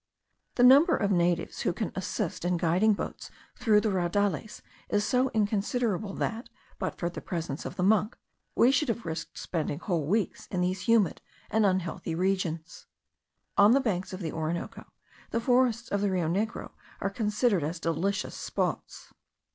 The 0.55 0.63
number 0.63 0.97
of 0.97 1.11
natives 1.11 1.61
who 1.61 1.73
can 1.73 1.91
assist 1.93 2.43
in 2.43 2.57
guiding 2.57 2.93
boats 2.93 3.29
through 3.55 3.81
the 3.81 3.91
Raudales 3.91 4.63
is 4.89 5.05
so 5.05 5.29
inconsiderable 5.31 6.15
that, 6.15 6.49
but 6.79 6.97
for 6.97 7.07
the 7.07 7.21
presence 7.21 7.65
of 7.67 7.75
the 7.75 7.83
monk, 7.83 8.17
we 8.55 8.71
should 8.71 8.87
have 8.89 9.05
risked 9.05 9.37
spending 9.37 9.77
whole 9.77 10.07
weeks 10.07 10.47
in 10.47 10.61
these 10.61 10.87
humid 10.89 11.21
and 11.51 11.67
unhealthy 11.67 12.15
regions. 12.15 12.87
On 13.59 13.73
the 13.73 13.79
banks 13.79 14.11
of 14.11 14.21
the 14.21 14.31
Orinoco, 14.31 14.87
the 15.29 15.39
forests 15.39 15.89
of 15.89 16.01
the 16.01 16.09
Rio 16.09 16.27
Negro 16.27 16.71
are 16.99 17.11
considered 17.11 17.63
as 17.63 17.79
delicious 17.79 18.33
spots. 18.33 19.13